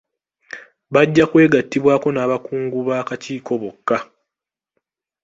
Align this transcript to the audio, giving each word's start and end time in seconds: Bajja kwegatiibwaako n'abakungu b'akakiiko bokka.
Bajja 0.93 1.23
kwegatiibwaako 1.31 2.07
n'abakungu 2.11 2.77
b'akakiiko 2.87 3.53
bokka. 3.61 3.97